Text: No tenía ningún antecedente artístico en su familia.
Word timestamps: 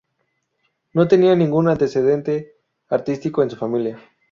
No 0.93 1.07
tenía 1.07 1.35
ningún 1.35 1.67
antecedente 1.67 2.55
artístico 2.89 3.43
en 3.43 3.51
su 3.51 3.55
familia. 3.55 3.99